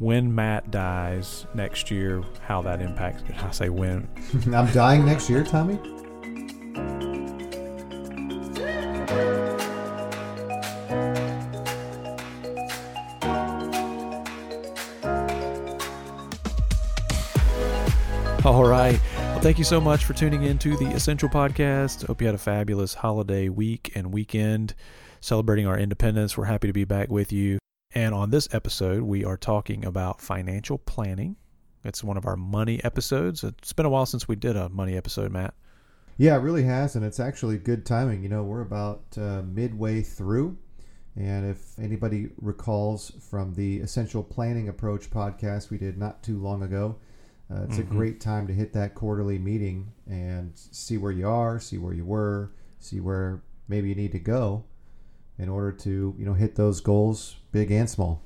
[0.00, 3.22] when Matt dies next year, how that impacts.
[3.42, 4.08] I say when.
[4.54, 5.78] I'm dying next year, Tommy.
[18.42, 18.98] All right.
[19.16, 22.06] Well, thank you so much for tuning in to the Essential Podcast.
[22.06, 24.74] Hope you had a fabulous holiday week and weekend
[25.20, 26.38] celebrating our independence.
[26.38, 27.58] We're happy to be back with you.
[27.92, 31.34] And on this episode, we are talking about financial planning.
[31.82, 33.42] It's one of our money episodes.
[33.42, 35.54] It's been a while since we did a money episode, Matt.
[36.16, 38.22] Yeah, it really has, and it's actually good timing.
[38.22, 40.56] You know, we're about uh, midway through.
[41.16, 46.62] And if anybody recalls from the Essential Planning Approach podcast we did not too long
[46.62, 46.96] ago,
[47.50, 47.90] uh, it's mm-hmm.
[47.90, 51.94] a great time to hit that quarterly meeting and see where you are, see where
[51.94, 54.64] you were, see where maybe you need to go
[55.40, 58.22] in order to you know hit those goals, big and small.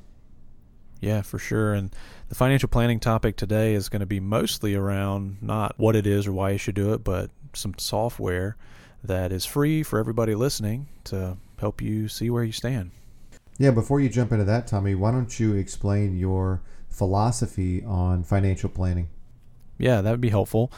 [1.00, 1.74] Yeah, for sure.
[1.74, 1.94] And
[2.28, 6.26] the financial planning topic today is going to be mostly around not what it is
[6.26, 8.56] or why you should do it, but some software
[9.02, 12.90] that is free for everybody listening to help you see where you stand.
[13.58, 18.70] Yeah, before you jump into that, Tommy, why don't you explain your philosophy on financial
[18.70, 19.08] planning?
[19.78, 20.72] Yeah, that would be helpful.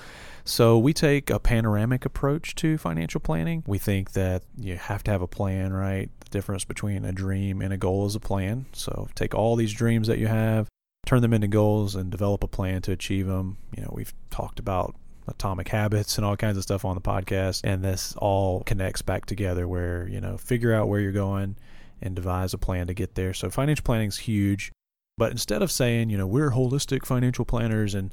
[0.46, 3.64] So we take a panoramic approach to financial planning.
[3.66, 6.08] We think that you have to have a plan, right?
[6.20, 8.66] The difference between a dream and a goal is a plan.
[8.72, 10.68] So take all these dreams that you have,
[11.04, 13.56] turn them into goals, and develop a plan to achieve them.
[13.76, 14.94] You know, we've talked about
[15.26, 19.26] atomic habits and all kinds of stuff on the podcast, and this all connects back
[19.26, 21.56] together where, you know, figure out where you're going
[22.00, 23.34] and devise a plan to get there.
[23.34, 24.70] So financial planning is huge.
[25.18, 28.12] But instead of saying, you know, we're holistic financial planners and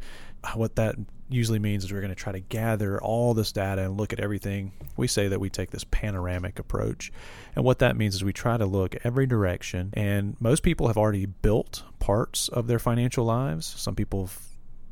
[0.56, 0.96] what that
[1.30, 4.20] usually means is we're going to try to gather all this data and look at
[4.20, 4.72] everything.
[4.98, 7.12] We say that we take this panoramic approach.
[7.56, 9.92] And what that means is we try to look every direction.
[9.94, 13.66] And most people have already built parts of their financial lives.
[13.66, 14.40] Some people have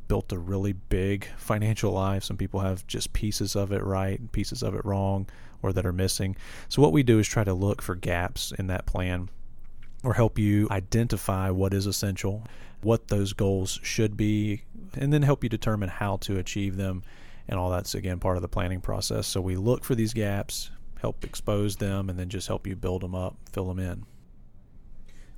[0.08, 2.24] built a really big financial life.
[2.24, 5.28] Some people have just pieces of it right, pieces of it wrong,
[5.62, 6.36] or that are missing.
[6.68, 9.28] So what we do is try to look for gaps in that plan
[10.02, 12.44] or help you identify what is essential,
[12.82, 14.62] what those goals should be,
[14.94, 17.02] and then help you determine how to achieve them.
[17.48, 19.26] And all that's again part of the planning process.
[19.26, 20.70] So we look for these gaps,
[21.00, 24.06] help expose them, and then just help you build them up, fill them in.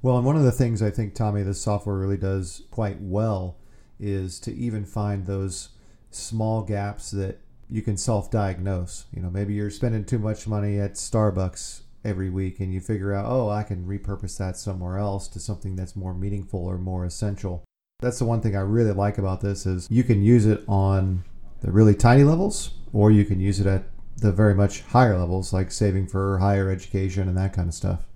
[0.03, 3.57] Well, and one of the things I think, Tommy, this software really does quite well
[3.99, 5.71] is to even find those
[6.11, 9.07] small gaps that you can self diagnose.
[9.15, 13.13] You know, maybe you're spending too much money at Starbucks every week and you figure
[13.15, 17.05] out, oh, I can repurpose that somewhere else to something that's more meaningful or more
[17.05, 17.65] essential.
[18.01, 21.25] That's the one thing I really like about this is you can use it on
[21.61, 23.85] the really tiny levels or you can use it at
[24.17, 28.07] the very much higher levels like saving for higher education and that kind of stuff.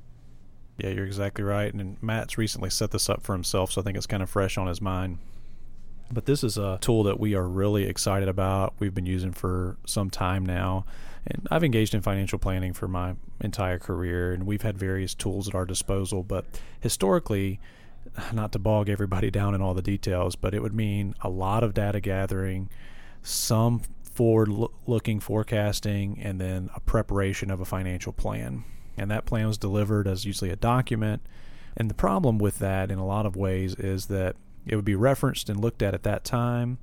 [0.77, 1.73] Yeah, you're exactly right.
[1.75, 4.57] And Matt's recently set this up for himself, so I think it's kind of fresh
[4.57, 5.19] on his mind.
[6.11, 8.75] But this is a tool that we are really excited about.
[8.79, 10.85] We've been using for some time now.
[11.27, 15.49] And I've engaged in financial planning for my entire career, and we've had various tools
[15.49, 16.23] at our disposal.
[16.23, 16.45] But
[16.81, 17.61] historically,
[18.33, 21.63] not to bog everybody down in all the details, but it would mean a lot
[21.63, 22.69] of data gathering,
[23.23, 24.49] some forward
[24.87, 28.65] looking forecasting, and then a preparation of a financial plan.
[28.97, 31.23] And that plan was delivered as usually a document.
[31.77, 34.35] And the problem with that, in a lot of ways, is that
[34.67, 36.79] it would be referenced and looked at at that time.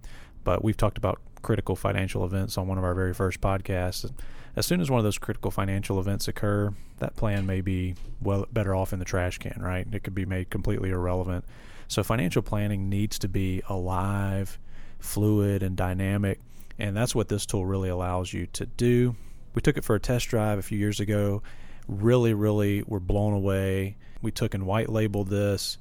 [0.46, 4.12] But we've talked about critical financial events on one of our very first podcasts.
[4.56, 8.48] As soon as one of those critical financial events occur, that plan may be well
[8.52, 9.86] better off in the trash can, right?
[9.92, 11.46] It could be made completely irrelevant.
[11.88, 14.58] So financial planning needs to be alive,
[14.98, 16.40] fluid, and dynamic,
[16.80, 19.16] and that's what this tool really allows you to do.
[19.54, 21.44] We took it for a test drive a few years ago.
[21.88, 23.98] Really, really were blown away.
[24.24, 25.78] We took and white labeled this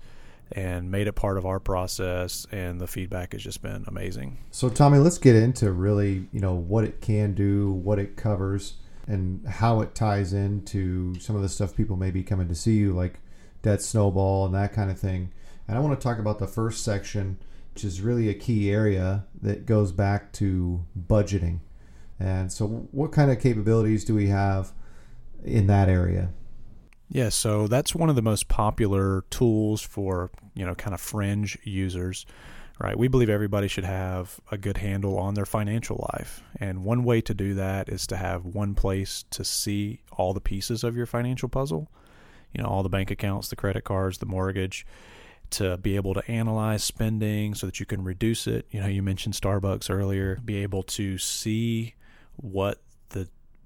[0.53, 4.39] and made it part of our process and the feedback has just been amazing.
[4.51, 8.75] So Tommy, let's get into really, you know, what it can do, what it covers
[9.07, 12.75] and how it ties into some of the stuff people may be coming to see
[12.75, 13.21] you like
[13.63, 15.33] debt snowball and that kind of thing.
[15.67, 17.39] And I want to talk about the first section,
[17.73, 21.61] which is really a key area that goes back to budgeting.
[22.21, 24.73] And so what kind of capabilities do we have
[25.43, 26.31] in that area?
[27.09, 31.59] Yeah, so that's one of the most popular tools for, you know, kind of fringe
[31.63, 32.27] users,
[32.81, 32.99] right?
[32.99, 36.43] We believe everybody should have a good handle on their financial life.
[36.59, 40.41] And one way to do that is to have one place to see all the
[40.41, 41.91] pieces of your financial puzzle,
[42.53, 44.87] you know, all the bank accounts, the credit cards, the mortgage,
[45.51, 48.67] to be able to analyze spending so that you can reduce it.
[48.71, 51.95] You know, you mentioned Starbucks earlier, be able to see
[52.37, 52.81] what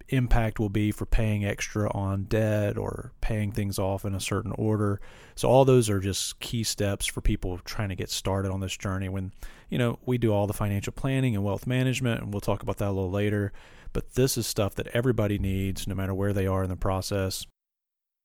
[0.09, 4.53] impact will be for paying extra on debt or paying things off in a certain
[4.53, 5.01] order.
[5.35, 8.77] So all those are just key steps for people trying to get started on this
[8.77, 9.33] journey when
[9.69, 12.79] you know, we do all the financial planning and wealth management and we'll talk about
[12.79, 13.53] that a little later,
[13.93, 17.47] but this is stuff that everybody needs no matter where they are in the process.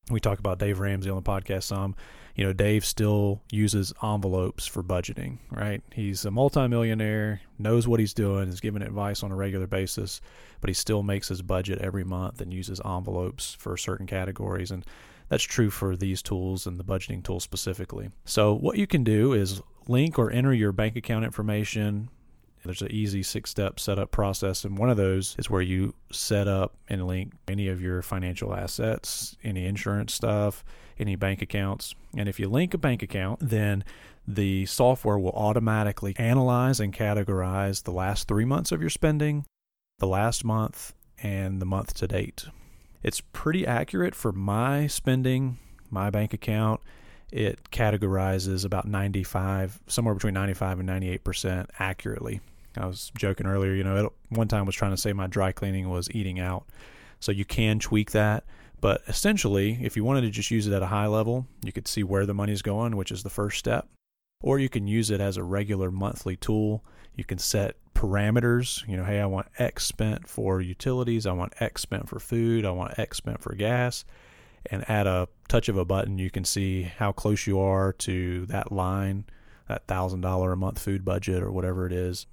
[0.09, 1.95] We talk about Dave Ramsey on the podcast some.
[2.35, 5.81] You know, Dave still uses envelopes for budgeting, right?
[5.93, 10.19] He's a multimillionaire, knows what he's doing, is giving advice on a regular basis,
[10.59, 14.71] but he still makes his budget every month and uses envelopes for certain categories.
[14.71, 14.83] And
[15.29, 18.09] that's true for these tools and the budgeting tool specifically.
[18.25, 22.09] So, what you can do is link or enter your bank account information
[22.63, 26.47] there's an easy six step setup process, and one of those is where you set
[26.47, 30.63] up and link any of your financial assets, any insurance stuff,
[30.99, 31.95] any bank accounts.
[32.17, 33.83] And if you link a bank account, then
[34.27, 39.45] the software will automatically analyze and categorize the last three months of your spending,
[39.99, 42.45] the last month, and the month to date.
[43.01, 45.57] It's pretty accurate for my spending,
[45.89, 46.79] my bank account.
[47.31, 52.39] It categorizes about 95, somewhere between 95 and 98% accurately.
[52.77, 55.89] I was joking earlier, you know, one time was trying to say my dry cleaning
[55.89, 56.65] was eating out.
[57.19, 58.43] So you can tweak that.
[58.81, 61.87] But essentially, if you wanted to just use it at a high level, you could
[61.87, 63.87] see where the money's going, which is the first step.
[64.41, 66.83] Or you can use it as a regular monthly tool.
[67.15, 68.85] You can set parameters.
[68.89, 71.25] You know, hey, I want X spent for utilities.
[71.25, 72.65] I want X spent for food.
[72.65, 74.03] I want X spent for gas.
[74.65, 78.45] And at a touch of a button, you can see how close you are to
[78.47, 79.23] that line,
[79.69, 82.25] that $1,000 a month food budget or whatever it is.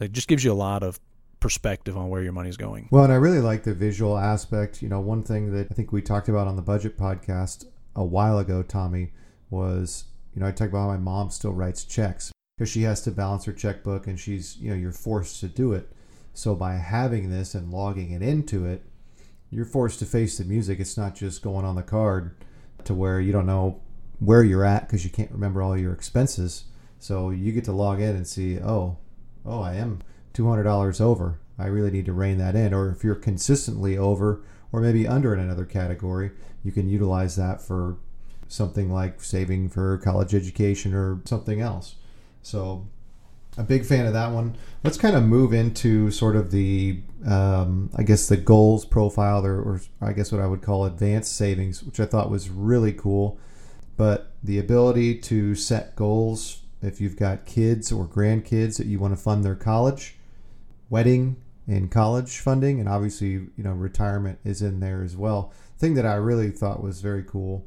[0.00, 1.00] It just gives you a lot of
[1.40, 2.88] perspective on where your money's going.
[2.90, 4.82] Well, and I really like the visual aspect.
[4.82, 8.04] You know, one thing that I think we talked about on the budget podcast a
[8.04, 9.12] while ago, Tommy,
[9.50, 10.04] was
[10.34, 13.10] you know I talked about how my mom still writes checks because she has to
[13.10, 15.92] balance her checkbook and she's you know you're forced to do it.
[16.32, 18.82] So by having this and logging it into it,
[19.50, 20.80] you're forced to face the music.
[20.80, 22.36] It's not just going on the card
[22.84, 23.80] to where you don't know
[24.18, 26.64] where you're at because you can't remember all your expenses.
[26.98, 28.98] So you get to log in and see, oh,
[29.46, 30.00] oh, I am
[30.34, 31.38] $200 over.
[31.58, 32.74] I really need to rein that in.
[32.74, 36.32] Or if you're consistently over or maybe under in another category,
[36.62, 37.96] you can utilize that for
[38.48, 41.96] something like saving for college education or something else.
[42.42, 42.86] So,
[43.58, 44.56] a big fan of that one.
[44.84, 49.60] Let's kind of move into sort of the, um, I guess, the goals profile, or,
[49.60, 53.38] or I guess what I would call advanced savings, which I thought was really cool.
[53.96, 59.16] But the ability to set goals if you've got kids or grandkids that you want
[59.16, 60.16] to fund their college,
[60.88, 61.36] wedding
[61.66, 65.52] and college funding, and obviously, you know, retirement is in there as well.
[65.78, 67.66] Thing that I really thought was very cool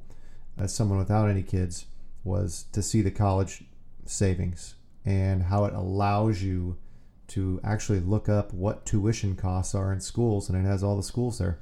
[0.57, 1.85] as someone without any kids
[2.23, 3.63] was to see the college
[4.05, 4.75] savings
[5.05, 6.77] and how it allows you
[7.27, 11.03] to actually look up what tuition costs are in schools, and it has all the
[11.03, 11.59] schools there.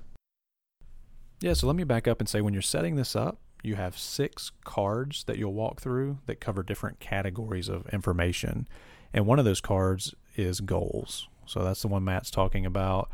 [1.41, 3.97] Yeah, so let me back up and say when you're setting this up, you have
[3.97, 8.67] six cards that you'll walk through that cover different categories of information.
[9.13, 11.27] And one of those cards is goals.
[11.45, 13.09] So that's the one Matt's talking about.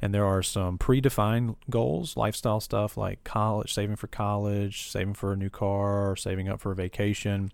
[0.00, 5.32] And there are some predefined goals, lifestyle stuff like college, saving for college, saving for
[5.32, 7.50] a new car, saving up for a vacation.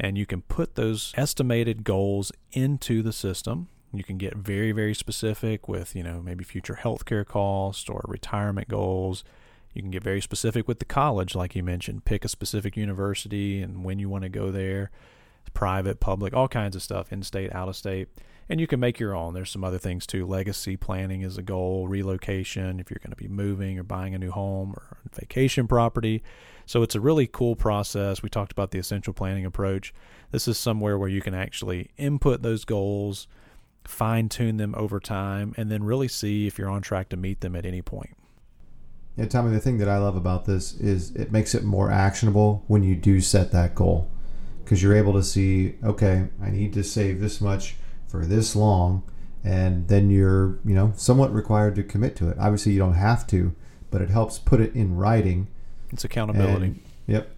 [0.00, 3.68] And you can put those estimated goals into the system.
[3.92, 8.66] You can get very, very specific with, you know, maybe future healthcare costs or retirement
[8.66, 9.22] goals
[9.74, 12.04] you can get very specific with the college, like you mentioned.
[12.04, 14.90] Pick a specific university and when you want to go there,
[15.52, 18.08] private, public, all kinds of stuff, in state, out of state.
[18.48, 19.34] And you can make your own.
[19.34, 20.26] There's some other things too.
[20.26, 24.18] Legacy planning is a goal, relocation, if you're going to be moving or buying a
[24.18, 26.22] new home or vacation property.
[26.66, 28.22] So it's a really cool process.
[28.22, 29.92] We talked about the essential planning approach.
[30.30, 33.26] This is somewhere where you can actually input those goals,
[33.84, 37.40] fine tune them over time, and then really see if you're on track to meet
[37.40, 38.16] them at any point.
[39.16, 42.64] Yeah, Tommy, the thing that I love about this is it makes it more actionable
[42.66, 44.10] when you do set that goal
[44.64, 47.76] because you're able to see, okay, I need to save this much
[48.08, 49.02] for this long,
[49.44, 52.38] and then you're, you know, somewhat required to commit to it.
[52.40, 53.54] Obviously, you don't have to,
[53.90, 55.48] but it helps put it in writing.
[55.90, 56.66] It's accountability.
[56.66, 57.30] And, yep,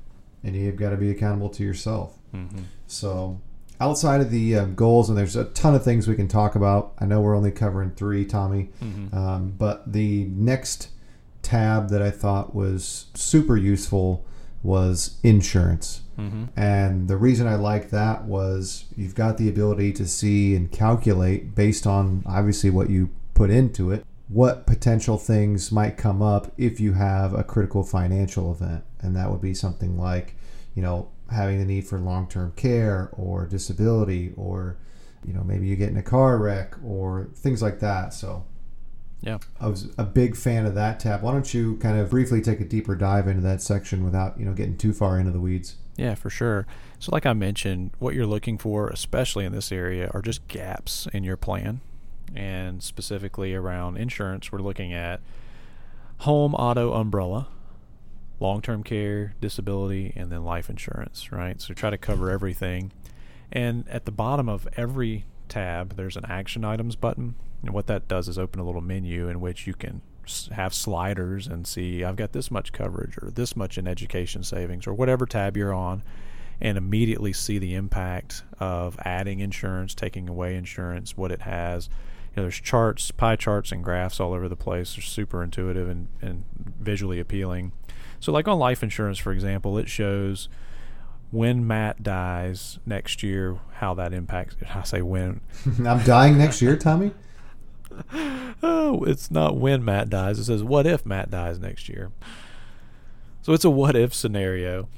[0.45, 2.17] and you've got to be accountable to yourself.
[2.33, 2.63] Mm-hmm.
[2.87, 3.41] So,
[3.81, 6.95] outside of the um, goals, and there's a ton of things we can talk about.
[7.01, 9.17] I know we're only covering three, Tommy, mm-hmm.
[9.17, 10.91] um, but the next
[11.47, 14.25] tab that I thought was super useful
[14.63, 16.03] was insurance.
[16.19, 16.47] Mm-hmm.
[16.57, 21.55] And the reason I like that was you've got the ability to see and calculate
[21.55, 26.81] based on obviously what you put into it what potential things might come up if
[26.81, 28.83] you have a critical financial event.
[29.01, 30.35] And that would be something like,
[30.75, 34.79] you know, having the need for long term care or disability or,
[35.25, 38.13] you know, maybe you get in a car wreck or things like that.
[38.13, 38.45] So
[39.27, 39.39] Yeah.
[39.61, 41.21] I was a big fan of that tab.
[41.21, 44.47] Why don't you kind of briefly take a deeper dive into that section without, you
[44.47, 45.75] know, getting too far into the weeds?
[45.97, 46.65] Yeah, for sure.
[47.01, 51.09] So, like I mentioned, what you're looking for, especially in this area, are just gaps
[51.13, 51.81] in your plan.
[52.37, 55.21] And specifically around insurance, we're looking at
[56.19, 57.49] home, auto, umbrella,
[58.39, 61.61] long term care, disability, and then life insurance, right?
[61.61, 62.93] So, try to cover everything.
[63.51, 67.35] And at the bottom of every tab, there's an action items button.
[67.63, 70.03] And what that does is open a little menu in which you can
[70.53, 74.87] have sliders and see I've got this much coverage or this much in education savings
[74.87, 76.03] or whatever tab you're on
[76.61, 81.89] and immediately see the impact of adding insurance, taking away insurance, what it has.
[82.35, 84.95] You know, there's charts, pie charts, and graphs all over the place.
[84.95, 86.45] They're super intuitive and, and
[86.81, 87.73] visually appealing.
[88.21, 90.49] So, like on life insurance, for example, it shows
[91.31, 94.57] when Matt dies next year, how that impacts.
[94.75, 95.41] I say when.
[95.85, 97.13] I'm dying next year, Tommy.
[98.63, 100.39] Oh, it's not when Matt dies.
[100.39, 102.13] It says what if Matt dies next year.
[103.43, 104.89] So it's a what if scenario,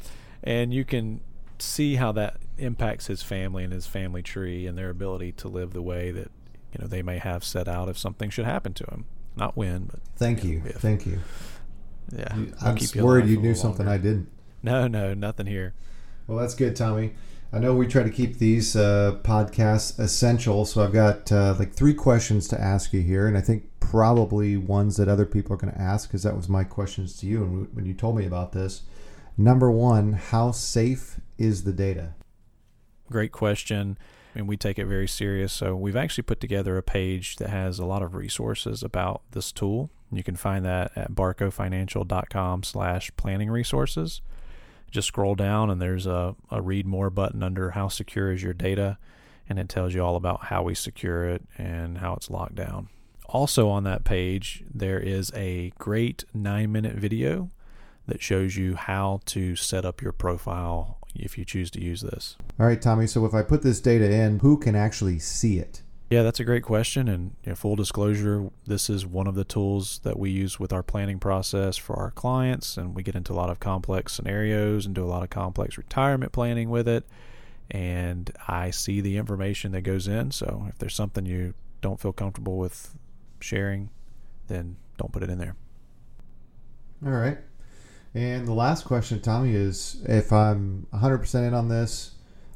[0.43, 1.21] and you can
[1.59, 5.73] see how that impacts his family and his family tree and their ability to live
[5.73, 6.31] the way that
[6.73, 9.05] you know they may have set out if something should happen to him.
[9.37, 10.77] Not when, but thank you, if.
[10.77, 11.21] thank you.
[12.11, 13.87] Yeah, you, I'm worried you knew something.
[13.87, 14.29] I didn't.
[14.63, 15.75] No, no, nothing here.
[16.27, 17.15] Well, that's good, Tommy.
[17.51, 21.73] I know we try to keep these uh, podcasts essential, so I've got uh, like
[21.73, 25.57] three questions to ask you here, and I think probably ones that other people are
[25.57, 28.27] going to ask because that was my questions to you and when you told me
[28.27, 28.83] about this.
[29.39, 32.13] Number one, how safe is the data?
[33.11, 33.97] Great question.
[34.35, 35.53] And we take it very serious.
[35.53, 39.53] So we've actually put together a page that has a lot of resources about this
[39.53, 39.91] tool.
[40.13, 44.21] You can find that at barcofinancial.com slash planning resources.
[44.91, 48.55] Just scroll down and there's a, a read more button under how secure is your
[48.55, 48.99] data
[49.49, 52.89] and it tells you all about how we secure it and how it's locked down.
[53.27, 57.51] Also on that page, there is a great nine minute video
[58.07, 62.37] that shows you how to set up your profile if you choose to use this.
[62.59, 63.07] All right, Tommy.
[63.07, 65.83] So if I put this data in, who can actually see it?
[66.11, 67.07] Yeah, that's a great question.
[67.07, 70.73] And you know, full disclosure, this is one of the tools that we use with
[70.73, 72.79] our planning process for our clients.
[72.79, 75.77] And we get into a lot of complex scenarios and do a lot of complex
[75.77, 77.07] retirement planning with it.
[77.71, 80.31] And I see the information that goes in.
[80.31, 82.97] So if there's something you don't feel comfortable with
[83.41, 83.91] sharing,
[84.47, 85.57] then don't put it in there.
[87.05, 87.39] All right.
[88.15, 92.13] And the last question, Tommy, is if I'm 100% in on this,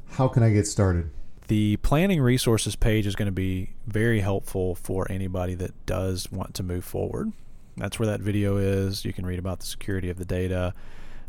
[0.09, 1.11] how can I get started?
[1.47, 6.53] The planning resources page is going to be very helpful for anybody that does want
[6.55, 7.33] to move forward.
[7.75, 9.03] That's where that video is.
[9.03, 10.73] You can read about the security of the data.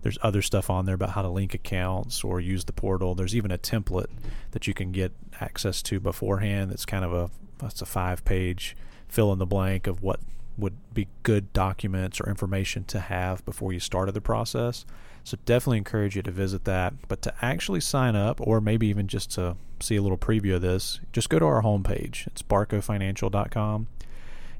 [0.03, 3.15] There's other stuff on there about how to link accounts or use the portal.
[3.15, 4.11] There's even a template
[4.53, 6.71] that you can get access to beforehand.
[6.71, 8.77] That's kind of a that's a five page
[9.09, 10.21] fill in the blank of what
[10.57, 14.85] would be good documents or information to have before you started the process.
[15.25, 16.95] So definitely encourage you to visit that.
[17.09, 20.63] But to actually sign up, or maybe even just to see a little preview of
[20.63, 22.27] this, just go to our homepage.
[22.27, 23.87] It's barcofinancial.com.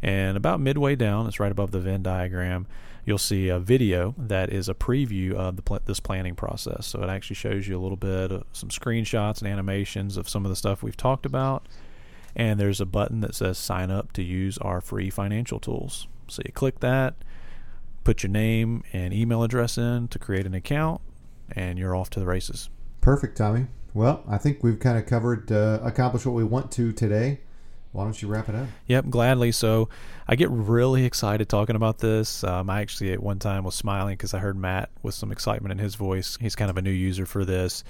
[0.03, 2.67] And about midway down, it's right above the Venn diagram,
[3.07, 6.87] you'll see a video that is a preview of pl- this planning process.
[6.87, 10.45] So it actually shows you a little bit of some screenshots and animations of some
[10.45, 11.67] of the stuff we've talked about
[12.37, 16.09] and there's a button that says sign up to use our free financial tools.
[16.29, 17.15] So you click that,
[18.03, 21.01] put your name and email address in to create an account,
[21.53, 22.71] and you're off to the races.
[23.01, 23.67] Perfect, Tommy.
[23.95, 27.41] Well, I think we've kind of covered, uh, accomplished what we want to today.
[27.93, 28.67] Why don't you wrap it up?
[28.89, 29.53] Yep, gladly.
[29.53, 29.89] So
[30.27, 32.43] I get really excited talking about this.
[32.43, 35.71] Um, I actually at one time was smiling because I heard Matt with some excitement
[35.71, 36.37] in his voice.
[36.41, 37.85] He's kind of a new user for this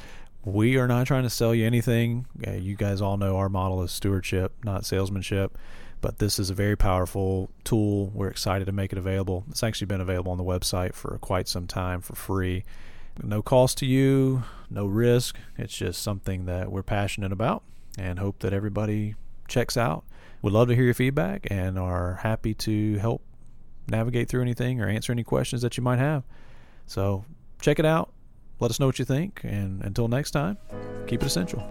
[0.44, 2.26] we are not trying to sell you anything.
[2.46, 5.56] Uh, you guys all know our model is stewardship, not salesmanship.
[6.00, 8.10] But this is a very powerful tool.
[8.12, 9.44] We're excited to make it available.
[9.48, 12.64] It's actually been available on the website for quite some time for free.
[13.22, 15.36] No cost to you, no risk.
[15.56, 17.62] It's just something that we're passionate about
[17.96, 19.14] and hope that everybody
[19.46, 20.04] checks out.
[20.42, 23.22] We'd love to hear your feedback and are happy to help
[23.88, 26.24] navigate through anything or answer any questions that you might have.
[26.86, 27.24] So
[27.60, 28.14] check it out
[28.60, 29.40] let us know what you think.
[29.44, 30.58] And until next time,
[31.06, 31.62] keep it essential.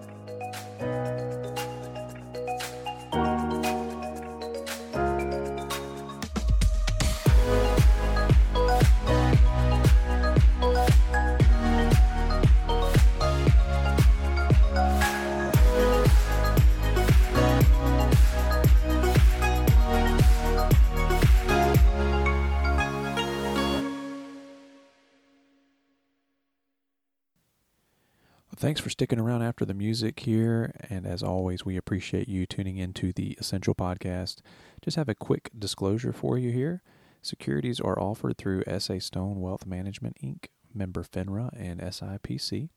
[28.55, 30.75] Thanks for sticking around after the music here.
[30.89, 34.37] And as always, we appreciate you tuning into the Essential Podcast.
[34.83, 36.83] Just have a quick disclosure for you here.
[37.21, 42.69] Securities are offered through SA Stone Wealth Management Inc., member FINRA and SIPC,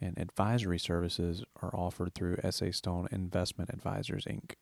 [0.00, 4.52] and advisory services are offered through SA Stone Investment Advisors Inc.